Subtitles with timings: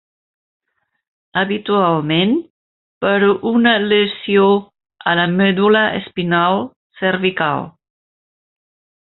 [1.41, 2.33] Habitualment
[3.05, 3.13] per
[3.51, 4.49] una lesió
[5.13, 6.61] a la medul·la espinal
[7.03, 7.65] cervical.